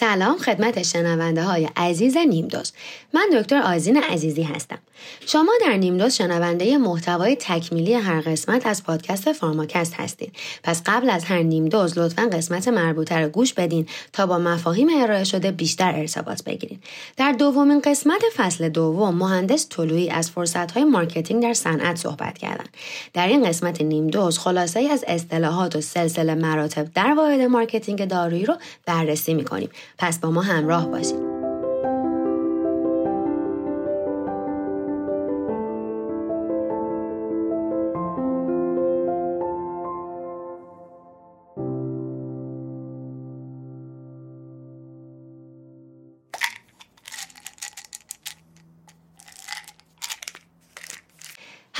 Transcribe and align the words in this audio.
سلام 0.00 0.38
خدمت 0.38 0.82
شنونده 0.82 1.42
های 1.42 1.68
عزیز 1.76 2.16
نیمدوز. 2.16 2.72
من 3.12 3.26
دکتر 3.34 3.62
آزین 3.62 3.96
عزیزی 4.02 4.42
هستم. 4.42 4.78
شما 5.26 5.52
در 5.60 5.76
نیمدوز 5.76 6.14
شنونده 6.14 6.78
محتوای 6.78 7.36
تکمیلی 7.36 7.94
هر 7.94 8.20
قسمت 8.20 8.66
از 8.66 8.84
پادکست 8.84 9.32
فارماکست 9.32 9.94
هستید. 9.94 10.32
پس 10.62 10.82
قبل 10.86 11.10
از 11.10 11.24
هر 11.24 11.42
نیمدوز 11.42 11.98
لطفا 11.98 12.30
قسمت 12.32 12.68
مربوطه 12.68 13.16
رو 13.16 13.28
گوش 13.28 13.54
بدین 13.54 13.86
تا 14.12 14.26
با 14.26 14.38
مفاهیم 14.38 14.88
ارائه 15.02 15.24
شده 15.24 15.50
بیشتر 15.50 15.92
ارتباط 15.96 16.42
بگیرید 16.44 16.82
در 17.16 17.32
دومین 17.32 17.80
قسمت 17.80 18.22
فصل 18.36 18.68
دوم 18.68 19.14
مهندس 19.14 19.66
طلویی 19.68 20.10
از 20.10 20.30
فرصت 20.30 20.72
های 20.72 20.84
marketing 20.84 21.42
در 21.42 21.54
صنعت 21.54 21.96
صحبت 21.96 22.38
کردند 22.38 22.68
در 23.14 23.26
این 23.26 23.48
قسمت 23.48 23.82
نیمدوز 23.82 24.38
خلاصه‌ای 24.38 24.80
از 24.80 25.04
اصطلاحات 25.08 25.76
و 25.76 25.80
سلسله 25.80 26.34
مراتب 26.34 26.88
در 26.94 27.14
واحد 27.16 27.40
marketing 27.40 28.04
دارویی 28.04 28.44
رو 28.46 28.56
بررسی 28.86 29.34
می‌کنیم. 29.34 29.68
پس 29.98 30.18
با 30.18 30.30
ما 30.30 30.42
همراه 30.42 30.88
باشید. 30.88 31.29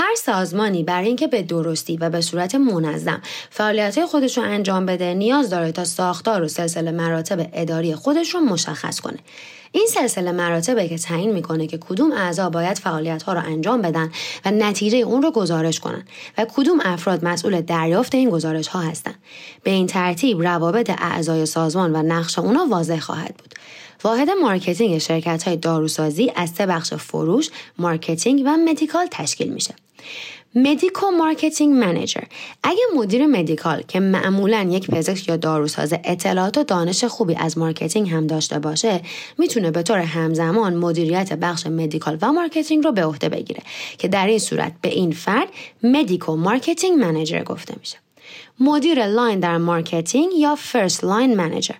هر 0.00 0.14
سازمانی 0.14 0.82
برای 0.82 1.06
اینکه 1.06 1.26
به 1.26 1.42
درستی 1.42 1.96
و 1.96 2.10
به 2.10 2.20
صورت 2.20 2.54
منظم 2.54 3.22
فعالیت 3.50 4.04
خودش 4.04 4.38
رو 4.38 4.44
انجام 4.44 4.86
بده 4.86 5.14
نیاز 5.14 5.50
داره 5.50 5.72
تا 5.72 5.84
ساختار 5.84 6.42
و 6.42 6.48
سلسله 6.48 6.90
مراتب 6.90 7.50
اداری 7.52 7.94
خودش 7.94 8.34
رو 8.34 8.40
مشخص 8.40 9.00
کنه. 9.00 9.18
این 9.72 9.86
سلسله 9.90 10.32
مراتبه 10.32 10.88
که 10.88 10.98
تعیین 10.98 11.32
می‌کنه 11.32 11.66
که 11.66 11.78
کدوم 11.78 12.12
اعضا 12.12 12.50
باید 12.50 12.78
فعالیت 12.78 13.22
ها 13.22 13.32
رو 13.32 13.40
انجام 13.40 13.82
بدن 13.82 14.10
و 14.44 14.50
نتیجه 14.50 14.98
اون 14.98 15.22
رو 15.22 15.30
گزارش 15.30 15.80
کنن 15.80 16.04
و 16.38 16.46
کدوم 16.54 16.80
افراد 16.84 17.24
مسئول 17.24 17.60
دریافت 17.60 18.14
این 18.14 18.30
گزارش 18.30 18.68
ها 18.68 18.80
هستن. 18.80 19.14
به 19.62 19.70
این 19.70 19.86
ترتیب 19.86 20.42
روابط 20.42 20.90
اعضای 20.98 21.46
سازمان 21.46 21.96
و 21.96 22.02
نقش 22.02 22.38
اونا 22.38 22.66
واضح 22.66 22.98
خواهد 22.98 23.34
بود. 23.36 23.54
واحد 24.04 24.30
marketing 24.30 24.98
شرکت 24.98 25.42
های 25.42 25.56
داروسازی 25.56 26.32
از 26.36 26.50
سه 26.50 26.66
بخش 26.66 26.94
فروش، 26.94 27.50
marketing 27.78 28.42
و 28.46 28.56
medical 28.56 29.06
تشکیل 29.10 29.52
میشه. 29.52 29.74
medico 30.54 31.06
marketing 31.10 31.74
manager 31.74 32.22
اگه 32.62 32.82
مدیر 32.96 33.26
medical 33.26 33.82
که 33.88 34.00
معمولا 34.00 34.68
یک 34.70 34.90
پزشک 34.90 35.28
یا 35.28 35.36
داروساز 35.36 35.94
اطلاعات 36.04 36.58
و 36.58 36.64
دانش 36.64 37.04
خوبی 37.04 37.34
از 37.34 37.58
marketing 37.58 38.10
هم 38.10 38.26
داشته 38.26 38.58
باشه 38.58 39.00
می‌تونه 39.38 39.70
به 39.70 39.82
طور 39.82 39.98
همزمان 39.98 40.74
مدیریت 40.74 41.32
بخش 41.32 41.66
medical 41.66 42.18
و 42.22 42.32
marketing 42.32 42.84
رو 42.84 42.92
به 42.92 43.04
عهده 43.04 43.28
بگیره 43.28 43.62
که 43.98 44.08
در 44.08 44.26
این 44.26 44.38
صورت 44.38 44.72
به 44.80 44.88
این 44.88 45.12
فرد 45.12 45.48
medico 45.82 46.36
marketing 46.36 46.98
manager 46.98 47.42
گفته 47.42 47.74
میشه. 47.80 47.96
مدیر 48.60 49.06
line 49.06 49.40
در 49.40 49.58
marketing 49.58 50.32
یا 50.34 50.54
first 50.54 51.04
line 51.04 51.36
manager 51.36 51.74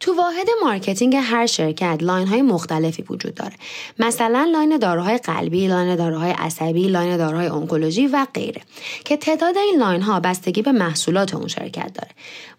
تو 0.00 0.14
واحد 0.14 0.46
marketing 0.64 1.16
هر 1.16 1.46
شرکت 1.46 1.98
line 2.00 2.26
های 2.26 2.42
مختلفی 2.42 3.04
وجود 3.10 3.34
داره. 3.34 3.52
مثلا 3.98 4.48
line 4.52 4.76
داروهای 4.76 5.18
قلبی 5.18 5.66
line 5.66 5.96
داروهای 5.96 6.30
عصبی 6.30 6.88
line 6.88 7.16
داروهای 7.16 7.46
انکولوژی 7.46 8.06
و 8.06 8.26
غیره 8.34 8.62
که 9.04 9.16
تعداد 9.16 9.56
این 9.56 9.78
line 9.78 10.02
ها 10.02 10.20
بستگی 10.20 10.62
به 10.62 10.72
محصولات 10.72 11.34
اون 11.34 11.48
شرکت 11.48 11.92
داره. 11.94 12.10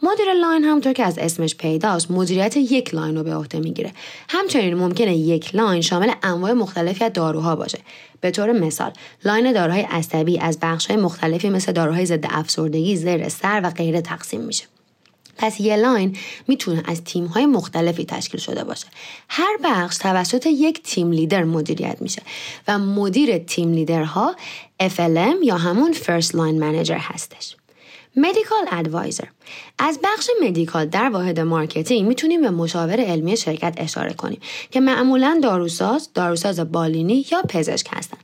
مدیر 0.03 0.33
line 0.33 0.63
همونطور 0.63 0.93
که 0.93 1.03
از 1.03 1.17
اسمش 1.17 1.55
پیداست 1.55 2.11
مدیریت 2.11 2.57
یک 2.57 2.95
line 2.95 3.17
رو 3.17 3.23
به 3.23 3.35
عهده 3.35 3.59
می‌گیره. 3.59 3.91
همچنین 4.29 4.73
ممکنه 4.73 5.17
یک 5.17 5.55
line 5.55 5.81
شامل 5.81 6.11
انواع 6.23 6.53
مختلفی 6.53 7.03
از 7.03 7.13
داروها 7.13 7.55
باشه. 7.55 7.79
به 8.21 8.31
طور 8.31 8.51
مثال 8.51 8.91
line 9.25 9.53
داروهای 9.53 9.81
عصبی 9.81 10.39
از 10.39 10.57
بخشهای 10.61 10.97
مختلفی 10.97 11.49
مثل 11.49 11.71
داروهای 11.71 12.05
ضد 12.05 12.25
افسردگی 12.29 12.95
زیر 12.95 13.29
سر 13.29 13.61
و 13.63 13.69
غیره 13.69 14.01
تقسیم 14.01 14.41
میشه. 14.41 14.70
پس 15.41 15.59
یه 15.59 15.75
line 15.75 16.17
می‌تونه 16.47 16.83
از 16.85 17.03
تیم 17.03 17.25
های 17.25 17.45
مختلفی 17.45 18.05
تشکیل 18.05 18.39
شده 18.39 18.63
باشه. 18.63 18.87
هر 19.29 19.57
بخش 19.63 19.97
توسط 19.97 20.45
یک 20.45 20.83
team 20.83 21.11
leader 21.11 21.43
مدیریت 21.43 22.01
میشه 22.01 22.21
و 22.67 22.79
مدیر 22.79 23.37
team 23.37 23.71
leader 23.71 24.26
ها 24.26 24.35
FLM 24.81 25.43
یا 25.43 25.57
همون 25.57 25.93
First 25.93 26.31
Line 26.31 26.61
Manager 26.61 26.97
هستش. 26.99 27.55
medical 28.15 28.67
advisor 28.71 29.27
از 29.79 29.99
بخش 30.03 30.29
medical 30.43 30.85
در 30.85 31.09
واحد 31.09 31.39
marketing 31.39 32.07
می‌تونیم 32.07 32.41
به 32.41 32.49
مشاور 32.49 32.99
علمی 32.99 33.37
شرکت 33.37 33.73
اشاره 33.77 34.13
کنیم 34.13 34.39
که 34.71 34.79
معمولا 34.79 35.39
داروساز، 35.43 36.09
داروساز 36.13 36.59
بالینی 36.59 37.25
یا 37.31 37.41
پزشک 37.49 37.87
هستند. 37.91 38.19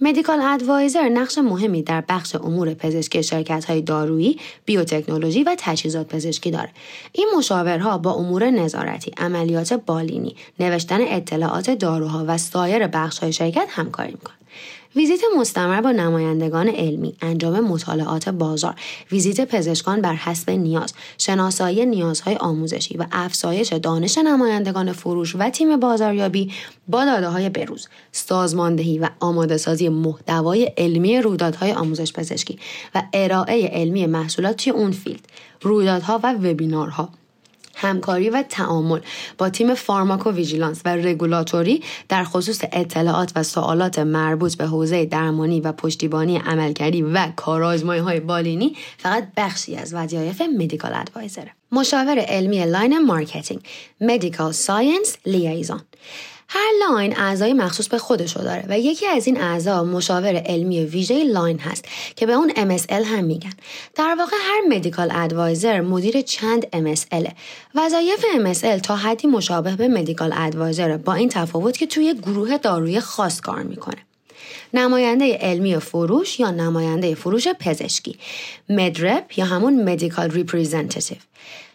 medical 0.00 0.40
advisor 0.40 1.08
نقش 1.08 1.38
مهمی 1.38 1.82
در 1.82 2.04
بخش 2.08 2.34
امور 2.34 2.74
پزشکی 2.74 3.22
شرکت 3.22 3.64
های 3.64 3.80
دارویی، 3.80 4.38
بیوتکنولوژی 4.64 5.42
و 5.42 5.56
تجهیزات 5.58 6.08
پزشکی 6.08 6.50
داره. 6.50 6.70
این 7.12 7.28
مشاورها 7.36 7.98
با 7.98 8.12
امور 8.12 8.50
نظارتی، 8.50 9.12
عملیات 9.16 9.72
بالینی، 9.72 10.36
نوشتن 10.60 11.00
اطلاعات 11.00 11.70
داروها 11.70 12.24
و 12.28 12.38
سایر 12.38 12.86
بخش 12.86 13.18
های 13.18 13.32
شرکت 13.32 13.66
همکاری 13.70 14.12
می‌کنند. 14.12 14.41
ویزیت 14.96 15.20
مستمر 15.38 15.80
با 15.80 15.90
نمایندگان 15.90 16.68
علمی، 16.68 17.14
انجام 17.20 17.60
مطالعات 17.60 18.28
بازار، 18.28 18.74
ویزیت 19.12 19.40
پزشکان 19.40 20.00
بر 20.00 20.14
حسب 20.14 20.50
نیاز، 20.50 20.92
شناسایی 21.18 21.86
نیازهای 21.86 22.36
آموزشی 22.36 22.96
و 22.96 23.06
افزایش 23.12 23.72
دانش 23.72 24.18
نمایندگان 24.18 24.92
فروش 24.92 25.36
و 25.38 25.50
تیم 25.50 25.76
بازاریابی 25.76 26.52
با 26.88 27.04
داده 27.04 27.28
های 27.28 27.48
بروز، 27.48 27.88
سازماندهی 28.12 28.98
و 28.98 29.08
آماده 29.20 29.56
سازی 29.56 29.88
محتوای 29.88 30.72
علمی 30.76 31.20
رویدادهای 31.20 31.72
آموزش 31.72 32.12
پزشکی 32.12 32.58
و 32.94 33.02
ارائه 33.12 33.66
علمی 33.66 34.06
محصولات 34.06 34.56
توی 34.56 34.72
اون 34.72 34.90
field، 34.90 35.26
رویدادها 35.60 36.20
و 36.22 36.32
وبینارها. 36.32 37.08
همکاری 37.82 38.30
و 38.30 38.42
تعامل 38.48 39.00
با 39.38 39.50
تیم 39.50 39.74
pharmacovigilance 39.74 40.82
و 40.84 40.88
رگولاتوری 40.88 41.82
در 42.08 42.24
خصوص 42.24 42.60
اطلاعات 42.72 43.32
و 43.36 43.42
سوالات 43.42 43.98
مربوط 43.98 44.56
به 44.56 44.66
حوزه 44.66 45.04
درمانی 45.04 45.60
و 45.60 45.72
پشتیبانی 45.72 46.38
عملکردی 46.38 47.02
و 47.02 47.28
کارآزمایی 47.36 48.00
های 48.00 48.20
بالینی 48.20 48.76
فقط 48.98 49.28
بخشی 49.36 49.76
از 49.76 49.94
وظایف 49.94 50.42
medical 50.58 50.94
advisor 50.94 51.43
ه 51.43 51.50
مشاور 51.72 52.18
علمی 52.18 52.64
line 52.64 52.98
marketing 52.98 53.60
medical 54.00 54.52
science 54.52 55.16
liaison 55.26 55.82
هر 56.48 56.70
line 56.80 57.18
اعضای 57.18 57.52
مخصوص 57.52 57.88
به 57.88 57.98
خودشو 57.98 58.40
داره 58.40 58.64
و 58.68 58.78
یکی 58.78 59.06
از 59.06 59.26
این 59.26 59.40
اعضا 59.40 59.84
مشاور 59.84 60.36
علمی 60.36 60.84
ویژه 60.84 61.24
line 61.24 61.58
هست 61.58 61.84
که 62.16 62.26
به 62.26 62.32
اون 62.32 62.50
MSL 62.50 62.92
هم 62.92 63.24
میگن. 63.24 63.52
در 63.94 64.16
واقع 64.18 64.36
هر 64.40 64.76
medical 64.76 65.10
advisor 65.14 65.80
مدیر 65.80 66.20
چند 66.20 66.66
MSL 66.66 67.30
وظایف 67.74 68.24
MSL 68.24 68.80
تا 68.80 68.96
حدی 68.96 69.28
مشابه 69.28 69.76
به 69.76 69.88
medical 69.88 70.32
advisor 70.36 70.96
با 70.96 71.14
این 71.14 71.28
تفاوت 71.28 71.78
که 71.78 71.86
توی 71.86 72.14
گروه 72.14 72.58
داروی 72.58 73.00
خاص 73.00 73.40
کار 73.40 73.62
می‌کنه. 73.62 73.98
نماینده 74.74 75.36
علمی 75.36 75.78
فروش 75.78 76.40
یا 76.40 76.50
نماینده 76.50 77.14
فروش 77.14 77.48
پزشکی 77.48 78.18
med 78.68 79.03
rep 79.03 79.38
یا 79.38 79.44
همون 79.44 79.84
medical 79.84 80.30
representative 80.30 81.18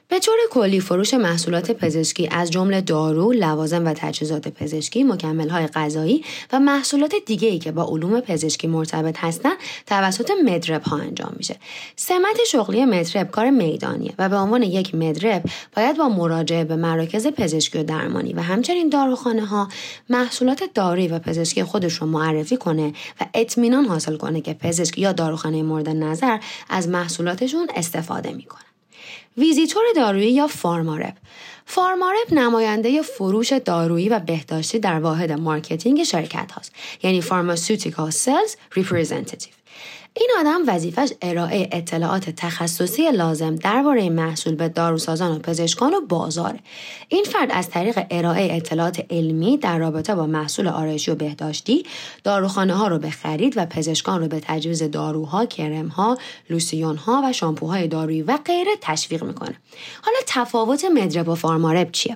به 0.10 0.20
طور 0.20 0.36
کلی 0.52 0.80
فروش 0.80 1.14
محصولات 1.14 1.72
پزشکی 1.72 2.30
از 2.32 2.52
جمله 2.52 2.82
دارو، 2.82 3.32
لوازم 3.32 3.88
و 3.88 3.94
تجهیزات 3.94 4.48
پزشکی، 4.48 5.04
مکملهای 5.04 5.68
غذایی 5.68 6.24
و 6.54 6.60
محصولات 6.60 7.16
دیگه 7.26 7.48
ای 7.48 7.60
که 7.60 7.72
با 7.72 7.84
علوم 7.84 8.20
پزشکی 8.20 8.68
مرتبط 8.68 9.18
هستند 9.18 9.58
توسط 9.88 10.32
مدرب 10.46 10.84
ها 10.84 10.98
انجام 10.98 11.34
میشه. 11.38 11.56
سمت 11.96 12.38
شغلی 12.48 12.86
مدرب 12.86 13.32
کار 13.32 13.50
میدانیه 13.50 14.14
و 14.20 14.30
به 14.30 14.36
عنوان 14.36 14.64
یک 14.64 14.96
مدرب 14.96 15.44
باید 15.76 15.98
با 15.98 16.10
مراجعه 16.10 16.64
به 16.64 16.76
مراکز 16.76 17.28
پزشکی 17.28 17.78
و 17.78 17.84
درمانی 17.84 18.34
و 18.34 18.42
همچنین 18.42 18.90
داروخانه 18.90 19.46
ها 19.46 19.68
محصولات 20.10 20.64
دارویی 20.74 21.08
و 21.08 21.20
پزشکی 21.20 21.64
خودش 21.64 21.94
رو 21.94 22.08
معرفی 22.08 22.58
کنه 22.58 22.94
و 23.22 23.26
اطمینان 23.34 23.86
حاصل 23.86 24.18
کنه 24.18 24.42
که 24.42 24.54
پزشک 24.54 24.98
یا 24.98 25.12
داروخانه 25.12 25.64
مورد 25.64 25.90
نظر 25.90 26.38
از 26.70 26.90
محصولاتشون 26.90 27.68
استفاده 27.76 28.34
می‌کنه. 28.34 28.67
ویزیتور 29.38 29.84
دارویی 29.96 30.32
یا 30.32 30.48
فارمارپ. 30.48 31.14
pharma 31.66 32.11
rep 32.11 32.34
نماینده 32.34 33.02
فروش 33.02 33.54
دارویی 33.54 34.10
و 34.10 34.20
بهداشتی 34.20 34.80
در 34.80 35.00
واحد 35.00 35.32
مارکتینگ 35.32 36.04
شرکت 36.04 36.52
هاست. 36.52 36.76
یعنی 37.04 37.22
pharmaceutical 37.22 38.10
sales 38.10 38.56
representative 38.74 39.54
این 40.20 40.30
آدم 40.40 40.62
وظیفش 40.68 41.10
ارائه 41.22 41.70
اطلاعات 41.72 42.30
تخصصی 42.30 43.12
لازم 43.12 43.56
درباره 43.56 44.10
محصول 44.10 44.56
به 44.56 44.70
داروسازان 44.70 45.36
و 45.36 45.40
پزشکان 45.40 45.94
و 45.94 46.02
بازاره. 46.10 46.60
این 47.10 47.24
فرد 47.24 47.52
از 47.52 47.70
طریق 47.70 48.00
ارائه 48.12 48.56
اطلاعات 48.56 49.06
علمی 49.10 49.58
در 49.58 49.78
رابطه 49.78 50.16
با 50.16 50.26
محصول 50.26 50.68
آرایشی 50.68 51.12
و 51.12 51.16
بهداشتی 51.16 51.86
داروخانه 52.24 52.74
ها 52.74 52.88
رو 52.88 53.00
به 53.00 53.10
خرید 53.10 53.54
و 53.58 53.66
پزشکان 53.66 54.22
رو 54.22 54.28
به 54.28 54.40
تجویز 54.40 54.84
داروها 54.84 55.46
کرمها 55.46 56.18
لوسیونها 56.50 57.22
و 57.26 57.34
شامپوهای 57.34 57.88
دارویی 57.88 58.22
و 58.22 58.38
غیره 58.38 58.72
تشویق 58.82 59.24
می‌کنه. 59.24 59.56
حالا 60.02 60.18
تفاوت 60.28 60.86
مدرب 60.86 61.30
و 61.30 61.36
فارمارب 61.36 61.92
چیه؟ 61.92 62.16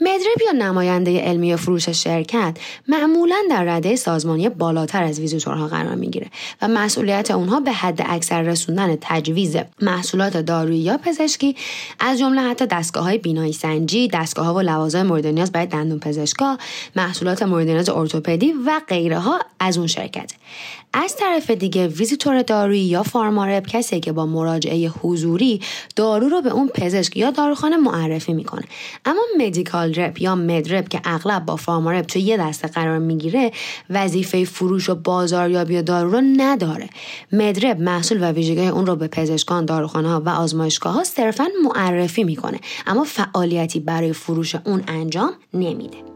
مدرب 0.00 0.42
یا 0.46 0.52
نماینده 0.52 1.20
علمی 1.20 1.56
فروش 1.56 1.88
شرکت 1.88 2.56
معمولا 2.88 3.36
در 3.50 3.64
رده 3.64 3.96
سازمانی 3.96 4.48
بالاتر 4.48 5.02
از 5.02 5.20
ویزیتورها 5.20 5.66
قرار 5.66 5.94
می‌گیره 5.94 6.30
و 6.62 6.68
مسئولیت 6.68 7.31
اونها 7.32 7.60
به 7.60 7.72
حد 7.72 8.02
اکثر 8.06 8.42
رسوندن 8.42 8.96
تجویز 9.00 9.56
محصولات 9.82 10.36
دارویی 10.36 10.80
یا 10.80 10.98
پزشکی 10.98 11.56
از 12.00 12.18
جمله 12.18 12.40
حتی 12.40 12.66
دستگاه 12.66 13.04
های 13.04 13.18
بینایی 13.18 13.52
سنجی 13.52 14.08
دستگاه 14.08 14.46
ها 14.46 14.54
و 14.54 14.60
لوازم 14.60 15.02
مورد 15.02 15.26
نیاز 15.26 15.52
برای 15.52 15.66
دندون 15.66 15.98
پزشکا 15.98 16.58
محصولات 16.96 17.42
مورد 17.42 17.68
نیاز 17.68 17.88
ارتوپدی 17.88 18.52
و 18.66 18.80
غیره 18.88 19.18
ها 19.18 19.40
از 19.60 19.78
اون 19.78 19.86
شرکت. 19.86 20.32
از 20.94 21.16
طرف 21.16 21.50
دیگه 21.50 21.88
ویزیتور 21.88 22.42
دارویی 22.42 22.84
یا 22.84 23.02
فارمارب 23.02 23.66
کسی 23.66 24.00
که 24.00 24.12
با 24.12 24.26
مراجعه 24.26 24.88
حضوری 24.88 25.60
دارو 25.96 26.28
رو 26.28 26.42
به 26.42 26.50
اون 26.50 26.68
پزشک 26.68 27.16
یا 27.16 27.30
داروخانه 27.30 27.76
معرفی 27.76 28.32
می‌کنه. 28.32 28.62
اما 29.04 29.20
مدیکال 29.38 29.94
رپ 29.94 30.22
یا 30.22 30.34
مدرپ 30.34 30.88
که 30.88 31.00
اغلب 31.04 31.44
با 31.44 31.56
فارمارب 31.56 32.06
تو 32.06 32.18
یه 32.18 32.36
دسته 32.36 32.68
قرار 32.68 32.98
می‌گیره 32.98 33.52
وظیفه 33.90 34.44
فروش 34.44 34.88
و 34.88 34.94
بازاریابی 34.94 35.82
دارو 35.82 36.10
رو 36.10 36.20
نداره. 36.36 36.88
مدرب 37.32 37.80
محصول 37.80 38.22
و 38.22 38.32
ویژگی 38.32 38.66
اون 38.66 38.86
رو 38.86 38.96
به 38.96 39.08
پزشکان 39.08 39.64
داروخانه 39.64 40.08
ها 40.08 40.20
و 40.20 40.28
آزمایشگاه 40.28 40.94
ها 40.94 41.04
صرفا 41.04 41.46
معرفی 41.64 42.24
می‌کنه 42.24 42.60
اما 42.86 43.04
فعالیتی 43.04 43.80
برای 43.80 44.12
فروش 44.12 44.54
اون 44.54 44.82
انجام 44.88 45.32
نمیده. 45.54 46.11